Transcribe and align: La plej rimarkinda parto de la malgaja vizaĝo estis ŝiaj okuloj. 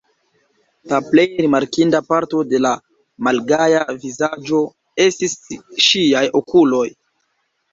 La 0.93 0.99
plej 1.09 1.25
rimarkinda 1.45 2.01
parto 2.07 2.41
de 2.53 2.61
la 2.67 2.71
malgaja 3.27 3.83
vizaĝo 4.07 4.63
estis 5.07 5.37
ŝiaj 5.91 6.25
okuloj. 6.41 6.85